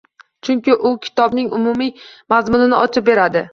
[0.45, 1.93] Chunki u kitobning umumiy
[2.35, 3.49] mazmunini ochib beradi.